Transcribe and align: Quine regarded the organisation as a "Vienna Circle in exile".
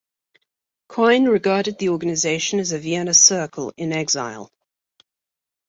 Quine 0.89 1.29
regarded 1.29 1.77
the 1.77 1.89
organisation 1.89 2.57
as 2.57 2.71
a 2.71 2.79
"Vienna 2.79 3.13
Circle 3.13 3.71
in 3.77 3.93
exile". 3.93 4.51